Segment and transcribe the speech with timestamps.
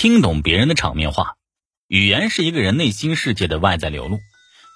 [0.00, 1.34] 听懂别人的场面话。
[1.86, 4.18] 语言是一个人内心世界的外在流露。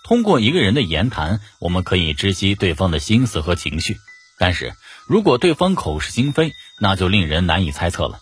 [0.06, 3.96] 通过一个人的言谈，我们可以知悉对方的心思和情绪。
[4.38, 4.74] 但是
[5.08, 8.18] 如果对方口是心非，那就令人难以猜测了。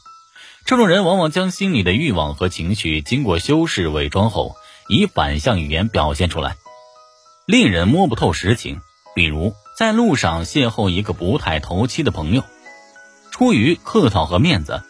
[0.65, 4.55] 这种人往往将心里的欲望和情绪经过修饰伪装后，
[4.89, 6.55] 以反向语言表现出来，
[7.49, 8.81] 令人摸不透实情。
[9.17, 12.45] 比如在路上邂逅一个不太投机的朋友，
[13.33, 14.85] 出于客套和面子，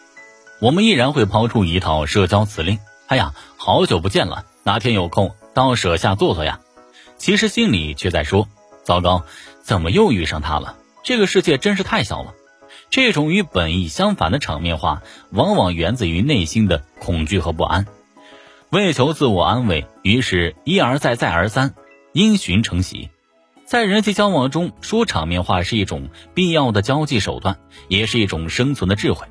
[0.63, 6.61] 我们依然会抛出一套社交辞令：“哎呀，好久不见了，哪天有空到舍下坐坐呀？”
[7.19, 8.47] 其实心里却在说
[8.81, 9.25] ：“糟糕，
[9.61, 10.77] 怎么又遇上他了？
[11.03, 12.33] 这个世界真是太小了。”
[12.89, 15.01] 这种与本意相反的场面话，
[15.31, 17.85] 往往源自于内心的恐惧和不安。
[18.69, 21.75] 为求自我安慰，于是一而再、再而三，
[22.13, 23.09] 因循成习。
[23.65, 27.59] 在人际交往中，说场面话是一种必要的交际手段，
[27.89, 29.27] 也是一种生存的智慧。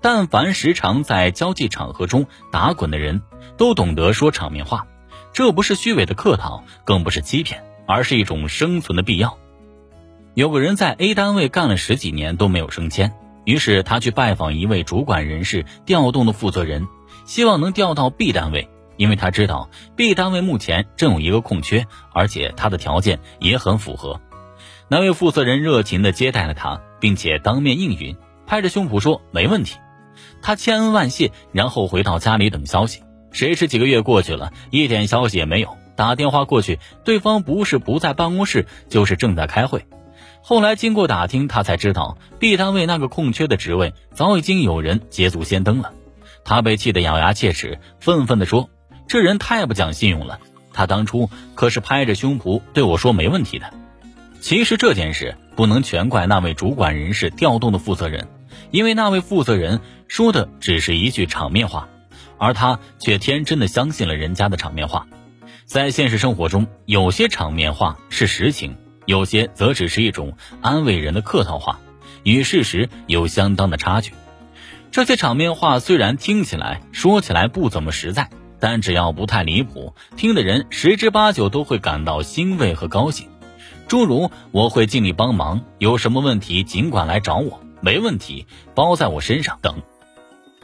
[0.00, 3.22] 但凡时常在交际场合中打滚的人，
[3.56, 4.86] 都懂得说场面话。
[5.32, 9.38] 这不是虚伪的客套，更不是欺骗，而是一种生存的必要。
[10.34, 13.12] 有个人在 A 单位干了十几年都没有升迁，
[13.44, 16.86] 于是他去拜访一位主管人事调动的负责人，
[17.24, 24.20] 希望能调到 B 单位，因为他知道 B 单位目前正有一个空缺，而且他的条件也很符合。
[24.86, 29.76] 那位负责人热情地接待了他，并且当面应允，拍着胸脯说没问题。
[30.42, 33.02] 他千恩万谢，然后回到家里等消息。
[33.32, 35.76] 谁知几个月过去了，一点消息也没有。
[35.96, 39.86] 打电话过去，对方不是不在办公室，就是正在开会。
[40.40, 45.92] 后来经过打听，他才知道 B 单位那个空缺的职位早已经有人捷足先登了。
[46.44, 48.70] 他被气得咬牙切齿，愤愤地说
[49.08, 50.38] ：“这人太不讲信用了！
[50.72, 53.74] 他当初可是拍着胸脯对我说没问题的。”
[54.40, 58.28] 其实这件事不能全怪那位主管人事调动的负责人，
[58.70, 61.88] 因为那位负责人说的只是一句场面话。
[62.40, 65.08] 而他却天真的相信了人家的场面话，
[65.64, 71.80] 在现实生活中，有些场面话是实情，有些则只是一种安慰人的客套话，
[72.22, 74.12] 与事实有相当的差距。
[74.92, 78.30] 这些场面话虽然听起来、说起来不怎么实在，
[78.60, 83.26] 但只要不太离谱，听的人十之八九都会感到欣慰和高兴。
[83.88, 88.46] 诸如“我会尽力帮忙，有什么问题尽管来找我，没问题，
[88.76, 89.82] 包在我身上”等。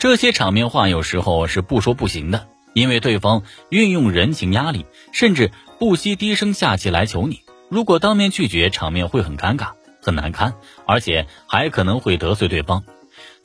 [0.04, 7.40] 这些场面话有时候是不说不行的，因为对方运用人情压力，甚至不惜低声下气来求你。
[7.70, 9.68] 如果当面拒绝，场面会很尴尬、
[10.02, 12.84] 很难堪，而且还可能会得罪对方。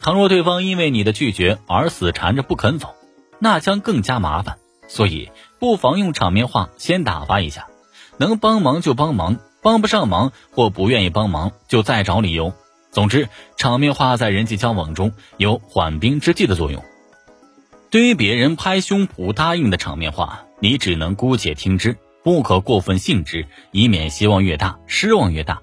[0.01, 2.93] 倘若对方因为你的拒绝而死缠着不肯走，
[3.39, 4.57] 那将更加麻烦。
[4.89, 7.67] 所以，不妨用场面话先打发一下，
[8.17, 12.53] 能帮忙就帮忙，帮不上忙或不愿意帮忙就再找理由。
[12.91, 16.83] 总之，场面话在人际交往中有缓兵之计的作用。
[17.91, 25.61] 对于别人拍胸脯答应的场面话，你只能姑且听之，不可过分信之，以免希望越大，失望越大。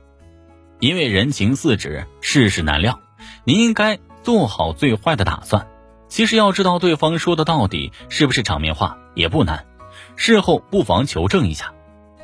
[0.78, 3.00] 因为人情似纸，世事难料，
[3.44, 5.68] 你应该做好最坏的打算。
[6.08, 9.66] 其实要知道对方说的到底是不是场面话也不难，
[10.14, 11.72] 事后不妨求证一下。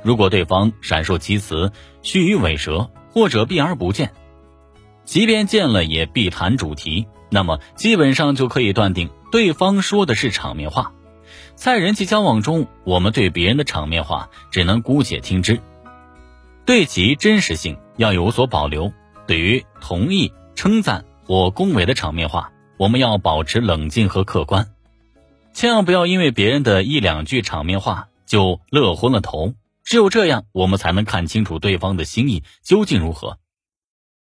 [0.02, 4.12] 如果对方闪烁其词、虚与委蛇，或者避而不见，
[5.04, 10.92] 即便见了也必谈主题，那么基本上就可以断定对方说的是场面话。
[11.54, 15.60] 在人际交往中，我们对别人的场面话只能姑且听之，
[16.64, 18.92] 对其真实性要有所保留。
[19.26, 24.68] 对于同意、称赞或恭维的场面话，我们要保持冷静和客观，
[25.52, 29.54] 千万不要因为别人的一两句场面话就乐昏了头。
[29.84, 33.38] 只有这样，我们才能看清楚对方的心意究竟如何。